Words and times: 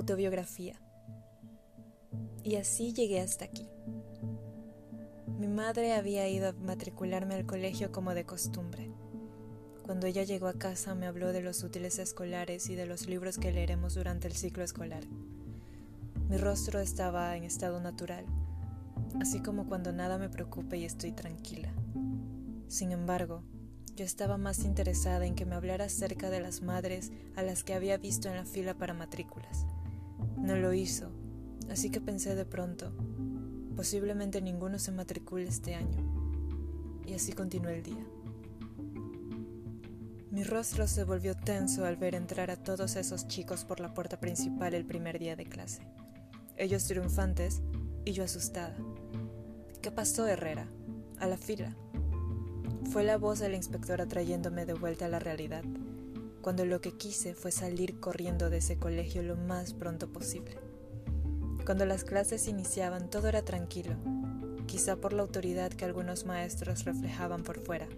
Autobiografía. 0.00 0.80
Y 2.42 2.56
así 2.56 2.94
llegué 2.94 3.20
hasta 3.20 3.44
aquí. 3.44 3.68
Mi 5.38 5.46
madre 5.46 5.92
había 5.92 6.26
ido 6.26 6.48
a 6.48 6.52
matricularme 6.52 7.34
al 7.34 7.44
colegio 7.44 7.92
como 7.92 8.14
de 8.14 8.24
costumbre. 8.24 8.90
Cuando 9.82 10.06
ella 10.06 10.22
llegó 10.22 10.46
a 10.48 10.54
casa 10.54 10.94
me 10.94 11.06
habló 11.06 11.34
de 11.34 11.42
los 11.42 11.62
útiles 11.64 11.98
escolares 11.98 12.70
y 12.70 12.76
de 12.76 12.86
los 12.86 13.08
libros 13.08 13.36
que 13.36 13.52
leeremos 13.52 13.94
durante 13.94 14.26
el 14.26 14.32
ciclo 14.32 14.64
escolar. 14.64 15.04
Mi 16.30 16.38
rostro 16.38 16.80
estaba 16.80 17.36
en 17.36 17.44
estado 17.44 17.78
natural, 17.78 18.24
así 19.20 19.42
como 19.42 19.66
cuando 19.66 19.92
nada 19.92 20.16
me 20.16 20.30
preocupa 20.30 20.76
y 20.76 20.86
estoy 20.86 21.12
tranquila. 21.12 21.74
Sin 22.68 22.92
embargo, 22.92 23.42
yo 23.96 24.06
estaba 24.06 24.38
más 24.38 24.64
interesada 24.64 25.26
en 25.26 25.34
que 25.34 25.44
me 25.44 25.56
hablara 25.56 25.84
acerca 25.84 26.30
de 26.30 26.40
las 26.40 26.62
madres 26.62 27.12
a 27.36 27.42
las 27.42 27.64
que 27.64 27.74
había 27.74 27.98
visto 27.98 28.30
en 28.30 28.36
la 28.36 28.46
fila 28.46 28.72
para 28.72 28.94
matrículas. 28.94 29.66
No 30.40 30.56
lo 30.56 30.72
hizo, 30.72 31.10
así 31.70 31.90
que 31.90 32.00
pensé 32.00 32.34
de 32.34 32.44
pronto, 32.44 32.92
posiblemente 33.76 34.40
ninguno 34.40 34.78
se 34.78 34.90
matricule 34.90 35.46
este 35.46 35.74
año. 35.74 35.98
Y 37.06 37.14
así 37.14 37.32
continuó 37.32 37.70
el 37.70 37.82
día. 37.82 38.06
Mi 40.30 40.44
rostro 40.44 40.86
se 40.86 41.04
volvió 41.04 41.34
tenso 41.34 41.84
al 41.84 41.96
ver 41.96 42.14
entrar 42.14 42.50
a 42.50 42.56
todos 42.56 42.96
esos 42.96 43.26
chicos 43.26 43.64
por 43.64 43.80
la 43.80 43.92
puerta 43.92 44.20
principal 44.20 44.74
el 44.74 44.86
primer 44.86 45.18
día 45.18 45.36
de 45.36 45.44
clase. 45.44 45.82
Ellos 46.56 46.84
triunfantes 46.84 47.62
y 48.04 48.12
yo 48.12 48.24
asustada. 48.24 48.76
¿Qué 49.82 49.90
pasó, 49.90 50.26
Herrera? 50.26 50.68
A 51.18 51.26
la 51.26 51.36
fila. 51.36 51.76
Fue 52.90 53.02
la 53.02 53.18
voz 53.18 53.40
del 53.40 53.54
inspector 53.54 54.00
atrayéndome 54.00 54.66
de 54.66 54.74
vuelta 54.74 55.06
a 55.06 55.08
la 55.08 55.18
realidad, 55.18 55.64
cuando 56.42 56.64
lo 56.64 56.80
que 56.80 56.92
quise 56.92 57.34
fue 57.34 57.50
salir 57.50 58.00
corriendo 58.00 58.50
de 58.50 58.58
ese 58.58 58.78
colegio 58.78 59.22
lo 59.22 59.36
más 59.36 59.74
pronto 59.74 60.08
posible. 60.08 60.58
Cuando 61.64 61.84
las 61.84 62.04
clases 62.04 62.48
iniciaban 62.48 63.10
todo 63.10 63.28
era 63.28 63.42
tranquilo, 63.42 63.94
quizá 64.66 64.96
por 64.96 65.12
la 65.12 65.22
autoridad 65.22 65.70
que 65.70 65.84
algunos 65.84 66.24
maestros 66.24 66.84
reflejaban 66.84 67.42
por 67.42 67.58
fuera. 67.60 67.88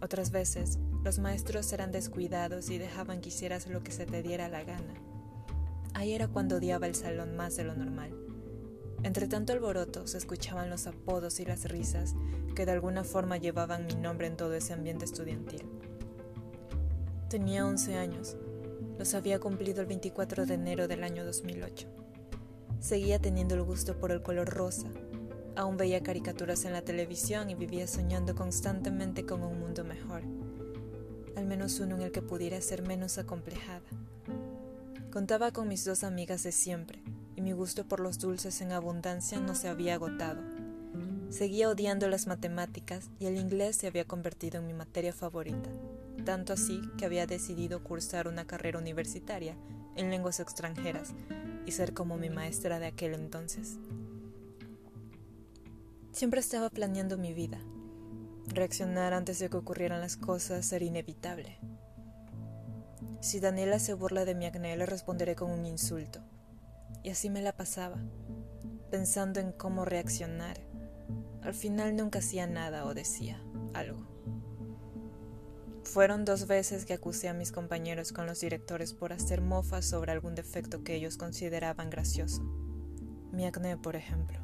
Otras 0.00 0.30
veces 0.30 0.78
los 1.02 1.18
maestros 1.18 1.72
eran 1.72 1.90
descuidados 1.90 2.70
y 2.70 2.78
dejaban 2.78 3.20
que 3.20 3.30
hicieras 3.30 3.66
lo 3.66 3.82
que 3.82 3.92
se 3.92 4.06
te 4.06 4.22
diera 4.22 4.48
la 4.48 4.62
gana. 4.62 4.94
Ahí 5.94 6.12
era 6.12 6.28
cuando 6.28 6.56
odiaba 6.56 6.86
el 6.86 6.94
salón 6.94 7.36
más 7.36 7.56
de 7.56 7.64
lo 7.64 7.74
normal. 7.74 8.14
Entre 9.02 9.28
tanto 9.28 9.52
alboroto 9.52 10.06
se 10.06 10.18
escuchaban 10.18 10.70
los 10.70 10.86
apodos 10.86 11.40
y 11.40 11.44
las 11.44 11.64
risas 11.64 12.14
que 12.54 12.66
de 12.66 12.72
alguna 12.72 13.04
forma 13.04 13.36
llevaban 13.36 13.86
mi 13.86 13.94
nombre 13.94 14.26
en 14.26 14.36
todo 14.36 14.54
ese 14.54 14.72
ambiente 14.72 15.04
estudiantil. 15.04 15.62
Tenía 17.28 17.66
11 17.66 17.96
años. 17.96 18.36
Los 18.98 19.14
había 19.14 19.38
cumplido 19.38 19.80
el 19.80 19.86
24 19.86 20.46
de 20.46 20.54
enero 20.54 20.88
del 20.88 21.04
año 21.04 21.24
2008. 21.24 21.86
Seguía 22.80 23.18
teniendo 23.18 23.54
el 23.54 23.62
gusto 23.62 23.98
por 23.98 24.12
el 24.12 24.22
color 24.22 24.48
rosa. 24.48 24.88
Aún 25.56 25.76
veía 25.76 26.02
caricaturas 26.02 26.64
en 26.64 26.72
la 26.72 26.82
televisión 26.82 27.50
y 27.50 27.54
vivía 27.54 27.86
soñando 27.86 28.34
constantemente 28.34 29.26
con 29.26 29.42
un 29.42 29.58
mundo 29.58 29.84
mejor 29.84 30.22
al 31.38 31.46
menos 31.46 31.78
uno 31.78 31.94
en 31.94 32.02
el 32.02 32.10
que 32.10 32.20
pudiera 32.20 32.60
ser 32.60 32.82
menos 32.82 33.16
acomplejada. 33.16 33.80
Contaba 35.12 35.52
con 35.52 35.68
mis 35.68 35.84
dos 35.84 36.02
amigas 36.02 36.42
de 36.42 36.52
siempre, 36.52 37.00
y 37.36 37.40
mi 37.40 37.52
gusto 37.52 37.84
por 37.84 38.00
los 38.00 38.18
dulces 38.18 38.60
en 38.60 38.72
abundancia 38.72 39.38
no 39.38 39.54
se 39.54 39.68
había 39.68 39.94
agotado. 39.94 40.42
Seguía 41.30 41.68
odiando 41.68 42.08
las 42.08 42.26
matemáticas 42.26 43.08
y 43.20 43.26
el 43.26 43.36
inglés 43.36 43.76
se 43.76 43.86
había 43.86 44.04
convertido 44.04 44.58
en 44.58 44.66
mi 44.66 44.74
materia 44.74 45.12
favorita, 45.12 45.70
tanto 46.28 46.52
así 46.52 46.82
que 46.98 47.06
había 47.06 47.26
decidido 47.26 47.82
cursar 47.82 48.28
una 48.28 48.46
carrera 48.46 48.78
universitaria 48.78 49.56
en 49.96 50.10
lenguas 50.10 50.40
extranjeras 50.40 51.14
y 51.64 51.72
ser 51.72 51.94
como 51.94 52.18
mi 52.18 52.28
maestra 52.28 52.78
de 52.78 52.84
aquel 52.84 53.14
entonces. 53.14 53.78
Siempre 56.12 56.40
estaba 56.40 56.68
planeando 56.68 57.16
mi 57.16 57.32
vida, 57.32 57.58
Reaccionar 58.48 59.14
antes 59.14 59.38
de 59.38 59.48
que 59.48 59.56
ocurrieran 59.56 60.02
las 60.02 60.18
cosas 60.18 60.70
era 60.70 60.84
inevitable. 60.84 61.58
Si 63.22 63.40
Daniela 63.40 63.78
se 63.78 63.94
burla 63.94 64.26
de 64.26 64.34
mi 64.34 64.44
acné, 64.44 64.76
le 64.76 64.84
responderé 64.84 65.34
con 65.34 65.50
un 65.50 65.64
insulto. 65.64 66.20
Y 67.02 67.08
así 67.08 67.30
me 67.30 67.40
la 67.40 67.56
pasaba, 67.56 67.96
pensando 68.90 69.40
en 69.40 69.52
cómo 69.52 69.86
reaccionar. 69.86 70.60
Al 71.42 71.54
final 71.54 71.96
nunca 71.96 72.18
hacía 72.18 72.46
nada 72.46 72.84
o 72.84 72.92
decía 72.92 73.42
algo. 73.72 74.06
Fueron 75.98 76.24
dos 76.24 76.46
veces 76.46 76.84
que 76.84 76.94
acusé 76.94 77.28
a 77.28 77.34
mis 77.34 77.50
compañeros 77.50 78.12
con 78.12 78.24
los 78.24 78.38
directores 78.38 78.94
por 78.94 79.12
hacer 79.12 79.40
mofas 79.40 79.84
sobre 79.84 80.12
algún 80.12 80.36
defecto 80.36 80.84
que 80.84 80.94
ellos 80.94 81.16
consideraban 81.16 81.90
gracioso. 81.90 82.44
Mi 83.32 83.46
acné, 83.46 83.76
por 83.76 83.96
ejemplo. 83.96 84.38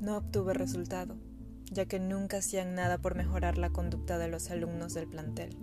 No 0.00 0.16
obtuve 0.16 0.54
resultado, 0.54 1.16
ya 1.70 1.86
que 1.86 2.00
nunca 2.00 2.38
hacían 2.38 2.74
nada 2.74 2.98
por 2.98 3.14
mejorar 3.14 3.58
la 3.58 3.70
conducta 3.70 4.18
de 4.18 4.26
los 4.26 4.50
alumnos 4.50 4.92
del 4.92 5.06
plantel. 5.06 5.56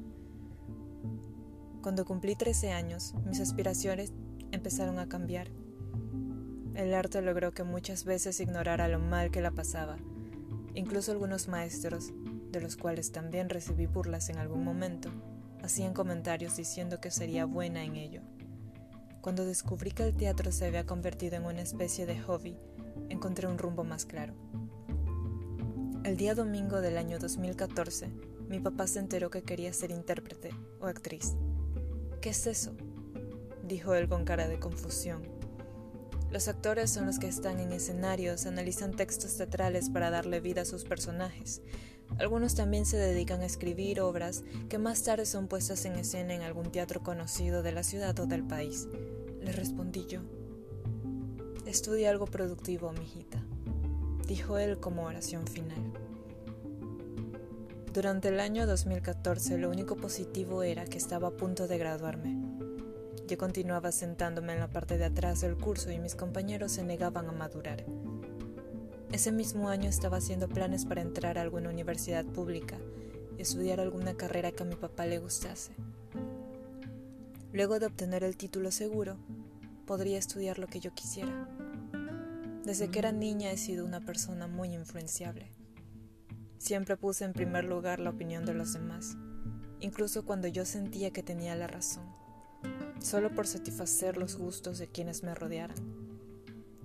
Cuando 1.82 2.06
cumplí 2.06 2.38
13 2.38 2.72
años, 2.72 3.14
mis 3.26 3.42
aspiraciones 3.42 4.14
empezaron 4.54 5.00
a 5.00 5.10
cambiar. 5.10 5.50
El 6.76 6.94
arte 6.94 7.22
logró 7.22 7.52
que 7.52 7.66
muchas 7.66 8.06
veces 8.06 8.40
ignorara 8.40 8.88
lo 8.88 9.00
mal 9.00 9.32
que 9.32 9.42
la 9.42 9.52
pasaba. 9.52 9.98
Incluso 10.76 11.12
algunos 11.12 11.50
maestros, 11.50 12.14
de 12.52 12.62
los 12.62 12.76
cuales 12.76 13.12
también 13.12 13.50
recibí 13.50 13.86
burlas 13.86 14.30
en 14.30 14.38
algún 14.38 14.64
momento, 14.64 15.10
hacían 15.64 15.94
comentarios 15.94 16.58
diciendo 16.58 17.00
que 17.00 17.12
sería 17.12 17.46
buena 17.46 17.84
en 17.84 17.96
ello. 17.96 18.22
Cuando 19.22 19.46
descubrí 19.46 19.92
que 19.92 20.04
el 20.04 20.16
teatro 20.16 20.52
se 20.52 20.66
había 20.66 20.86
convertido 20.86 21.36
en 21.36 21.46
una 21.46 21.62
especie 21.62 22.06
de 22.06 22.20
hobby, 22.20 22.58
encontré 23.10 23.48
un 23.48 23.58
rumbo 23.58 23.84
más 23.84 24.06
claro. 24.06 24.34
El 26.04 26.18
día 26.18 26.34
domingo 26.34 26.82
del 26.82 26.98
año 26.98 27.20
2014, 27.20 28.10
mi 28.50 28.60
papá 28.60 28.88
se 28.88 29.00
enteró 29.00 29.30
que 29.30 29.44
quería 29.44 29.72
ser 29.72 29.92
intérprete 29.92 30.50
o 30.80 30.88
actriz. 30.88 31.36
¿Qué 32.20 32.30
es 32.30 32.48
eso? 32.48 32.76
dijo 33.64 33.94
él 33.94 34.10
con 34.10 34.26
cara 34.26 34.48
de 34.48 34.60
confusión. 34.60 35.22
Los 36.32 36.48
actores 36.48 36.90
son 36.90 37.06
los 37.06 37.20
que 37.20 37.28
están 37.28 37.60
en 37.60 37.74
escenarios, 37.74 38.46
analizan 38.46 38.92
textos 38.92 39.38
teatrales 39.38 39.90
para 39.90 40.10
darle 40.10 40.40
vida 40.40 40.62
a 40.62 40.66
sus 40.66 40.84
personajes. 40.84 41.62
Algunos 42.18 42.56
también 42.56 42.86
se 42.86 42.98
dedican 42.98 43.42
a 43.42 43.46
escribir 43.46 44.02
obras 44.02 44.44
que 44.70 44.78
más 44.78 45.04
tarde 45.04 45.26
son 45.26 45.48
puestas 45.48 45.86
en 45.86 45.94
escena 45.94 46.34
en 46.34 46.42
algún 46.42 46.72
teatro 46.72 47.02
conocido 47.02 47.64
de 47.64 47.72
la 47.72 47.84
ciudad 47.84 48.20
o 48.20 48.28
del 48.28 48.44
país. 48.44 48.88
Le 49.42 49.52
respondí 49.52 50.06
yo. 50.06 50.22
Estudia 51.66 52.10
algo 52.10 52.26
productivo, 52.26 52.92
mijita, 52.92 53.42
dijo 54.28 54.58
él 54.58 54.80
como 54.80 55.04
oración 55.04 55.48
final. 55.48 55.94
Durante 57.94 58.30
el 58.30 58.40
año 58.40 58.68
2014 58.68 59.58
lo 59.58 59.70
único 59.70 59.98
positivo 59.98 60.64
era 60.64 60.86
que 60.86 60.98
estaba 60.98 61.30
a 61.30 61.38
punto 61.38 61.68
de 61.68 61.78
graduarme. 61.78 62.38
Yo 63.28 63.38
continuaba 63.38 63.92
sentándome 63.92 64.54
en 64.54 64.60
la 64.60 64.70
parte 64.70 64.98
de 64.98 65.06
atrás 65.06 65.42
del 65.42 65.58
curso 65.58 65.92
y 65.92 66.00
mis 66.00 66.16
compañeros 66.16 66.74
se 66.74 66.84
negaban 66.84 67.28
a 67.28 67.32
madurar. 67.32 67.86
Ese 69.12 69.34
mismo 69.34 69.68
año 69.68 69.90
estaba 69.90 70.18
haciendo 70.18 70.48
planes 70.48 70.86
para 70.86 71.02
entrar 71.02 71.38
a 71.38 71.42
alguna 71.42 71.70
universidad 71.70 72.24
pública 72.24 72.78
y 73.38 73.42
estudiar 73.42 73.82
alguna 73.82 74.16
carrera 74.16 74.54
que 74.54 74.64
a 74.64 74.66
mi 74.66 74.76
papá 74.76 75.06
le 75.06 75.20
gustase. 75.20 75.74
Luego 77.52 77.78
de 77.80 77.88
obtener 77.88 78.24
el 78.24 78.38
título 78.38 78.72
seguro, 78.72 79.18
podría 79.86 80.18
estudiar 80.18 80.60
lo 80.60 80.68
que 80.68 80.80
yo 80.80 80.94
quisiera. 80.94 81.50
Desde 82.64 82.90
que 82.90 83.00
era 83.00 83.12
niña 83.12 83.52
he 83.52 83.58
sido 83.58 83.86
una 83.86 84.00
persona 84.00 84.48
muy 84.48 84.74
influenciable. 84.74 85.52
Siempre 86.58 86.96
puse 86.96 87.26
en 87.26 87.34
primer 87.34 87.66
lugar 87.66 88.00
la 88.00 88.12
opinión 88.12 88.46
de 88.46 88.54
los 88.54 88.72
demás, 88.72 89.18
incluso 89.82 90.26
cuando 90.26 90.48
yo 90.48 90.64
sentía 90.64 91.12
que 91.12 91.22
tenía 91.22 91.56
la 91.58 91.68
razón, 91.68 92.06
solo 93.00 93.30
por 93.36 93.46
satisfacer 93.46 94.16
los 94.16 94.38
gustos 94.38 94.78
de 94.78 94.88
quienes 94.88 95.22
me 95.22 95.36
rodearan. 95.36 96.01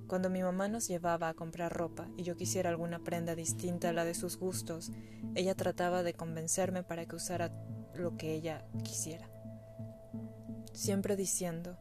Cuando 0.07 0.31
mi 0.31 0.43
mamá 0.43 0.69
nos 0.69 0.87
llevaba 0.87 1.29
a 1.29 1.35
comprar 1.35 1.73
ropa 1.73 2.09
y 2.17 2.23
yo 2.23 2.37
quisiera 2.37 2.71
alguna 2.71 3.01
prenda 3.01 3.35
distinta 3.35 3.89
a 3.89 3.93
la 3.93 4.05
de 4.05 4.15
sus 4.15 4.39
gustos, 4.39 4.93
ella 5.35 5.55
trataba 5.55 6.03
de 6.03 6.15
convencerme 6.15 6.85
para 6.85 7.07
que 7.07 7.17
usara 7.17 7.53
lo 7.95 8.17
que 8.17 8.33
ella 8.33 8.65
quisiera. 8.85 9.29
Siempre 10.73 11.17
diciendo, 11.17 11.77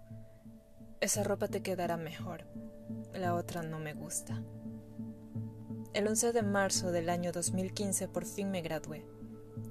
esa 1.01 1.23
ropa 1.23 1.47
te 1.47 1.61
quedará 1.61 1.97
mejor, 1.97 2.45
la 3.13 3.35
otra 3.35 3.61
no 3.61 3.77
me 3.77 3.93
gusta. 3.93 4.41
El 5.93 6.07
11 6.07 6.33
de 6.33 6.41
marzo 6.41 6.91
del 6.91 7.09
año 7.09 7.31
2015 7.31 8.07
por 8.07 8.25
fin 8.25 8.49
me 8.49 8.61
gradué. 8.61 9.05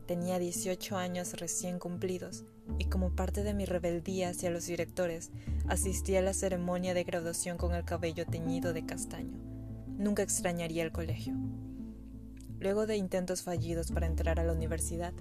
Tenía 0.07 0.39
18 0.39 0.97
años 0.97 1.33
recién 1.35 1.79
cumplidos 1.79 2.45
y 2.79 2.87
como 2.87 3.15
parte 3.15 3.43
de 3.43 3.55
mi 3.55 3.65
rebeldía 3.65 4.31
hacia 4.31 4.51
los 4.51 4.67
directores, 4.67 5.31
asistí 5.69 6.17
a 6.17 6.23
la 6.23 6.35
ceremonia 6.35 6.95
de 6.95 7.05
graduación 7.05 7.57
con 7.57 7.75
el 7.75 7.85
cabello 7.85 8.27
teñido 8.27 8.73
de 8.73 8.85
castaño. 8.85 9.39
Nunca 9.97 10.23
extrañaría 10.23 10.83
el 10.83 10.93
colegio. 10.93 11.35
Luego 12.59 12.87
de 12.87 12.97
intentos 12.97 13.43
fallidos 13.43 13.93
para 13.93 14.07
entrar 14.07 14.41
a 14.41 14.45
la 14.45 14.53
universidad, 14.53 15.13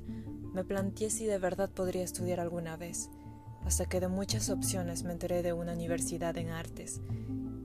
me 0.54 0.64
planteé 0.64 1.10
si 1.10 1.26
de 1.26 1.38
verdad 1.38 1.70
podría 1.70 2.04
estudiar 2.04 2.40
alguna 2.40 2.78
vez 2.78 3.10
hasta 3.66 3.86
que 3.86 4.00
de 4.00 4.08
muchas 4.08 4.50
opciones 4.50 5.04
me 5.04 5.14
enteré 5.14 5.42
de 5.42 5.54
una 5.54 5.74
universidad 5.74 6.38
en 6.38 6.50
artes. 6.50 7.02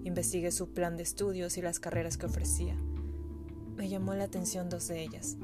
Investigué 0.05 0.53
su 0.53 0.73
plan 0.73 0.97
de 0.97 1.03
estudios 1.03 1.59
y 1.59 1.63
las 1.63 1.81
carreras 1.81 2.17
que 2.17 2.27
ofrecía. 2.27 2.77
Me 3.77 3.89
llamó 3.89 4.15
la 4.15 4.25
atención 4.25 4.69
dos 4.69 4.89
de 4.89 5.03
ellas, 5.03 5.37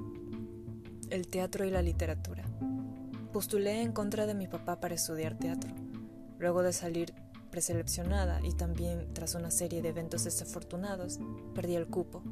el 1.14 1.28
teatro 1.28 1.64
y 1.64 1.70
la 1.70 1.82
literatura. 1.82 2.44
Postulé 3.32 3.82
en 3.82 3.92
contra 3.92 4.26
de 4.26 4.34
mi 4.34 4.48
papá 4.48 4.80
para 4.80 4.94
estudiar 4.94 5.38
teatro. 5.38 5.72
Luego 6.38 6.62
de 6.62 6.72
salir 6.72 7.14
preseleccionada 7.50 8.40
y 8.44 8.52
también 8.52 9.12
tras 9.14 9.36
una 9.36 9.50
serie 9.52 9.80
de 9.80 9.90
eventos 9.90 10.24
desafortunados, 10.24 11.20
perdí 11.54 11.76
el 11.76 11.86
cupo. 11.86 12.22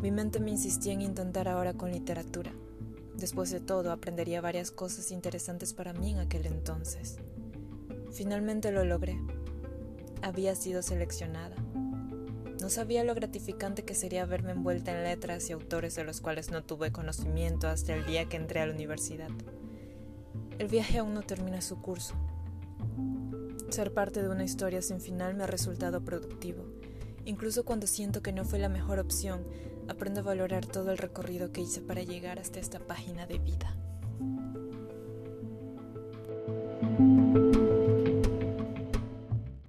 Mi 0.00 0.12
mente 0.12 0.38
me 0.38 0.50
insistía 0.50 0.92
en 0.92 1.02
intentar 1.02 1.48
ahora 1.48 1.74
con 1.74 1.90
literatura. 1.90 2.52
Después 3.16 3.50
de 3.50 3.60
todo, 3.60 3.90
aprendería 3.90 4.40
varias 4.40 4.70
cosas 4.70 5.10
interesantes 5.10 5.74
para 5.74 5.92
mí 5.92 6.12
en 6.12 6.20
aquel 6.20 6.46
entonces. 6.46 7.16
Finalmente 8.12 8.70
lo 8.70 8.84
logré. 8.84 9.20
Había 10.22 10.54
sido 10.54 10.82
seleccionada. 10.82 11.56
No 12.62 12.70
sabía 12.70 13.02
lo 13.02 13.16
gratificante 13.16 13.84
que 13.84 13.96
sería 13.96 14.24
verme 14.24 14.52
envuelta 14.52 14.92
en 14.92 15.02
letras 15.02 15.50
y 15.50 15.52
autores 15.52 15.96
de 15.96 16.04
los 16.04 16.20
cuales 16.20 16.52
no 16.52 16.62
tuve 16.62 16.92
conocimiento 16.92 17.66
hasta 17.66 17.92
el 17.92 18.06
día 18.06 18.26
que 18.26 18.36
entré 18.36 18.60
a 18.60 18.66
la 18.66 18.72
universidad. 18.72 19.30
El 20.60 20.68
viaje 20.68 20.98
aún 20.98 21.12
no 21.12 21.22
termina 21.22 21.60
su 21.60 21.82
curso. 21.82 22.14
Ser 23.70 23.92
parte 23.92 24.22
de 24.22 24.28
una 24.28 24.44
historia 24.44 24.80
sin 24.80 25.00
final 25.00 25.34
me 25.34 25.42
ha 25.42 25.48
resultado 25.48 26.04
productivo. 26.04 26.64
Incluso 27.24 27.64
cuando 27.64 27.88
siento 27.88 28.22
que 28.22 28.32
no 28.32 28.44
fue 28.44 28.60
la 28.60 28.68
mejor 28.68 29.00
opción, 29.00 29.44
aprendo 29.88 30.20
a 30.20 30.24
valorar 30.24 30.64
todo 30.64 30.92
el 30.92 30.98
recorrido 30.98 31.50
que 31.50 31.62
hice 31.62 31.80
para 31.80 32.02
llegar 32.04 32.38
hasta 32.38 32.60
esta 32.60 32.78
página 32.78 33.26
de 33.26 33.38
vida. 33.38 33.76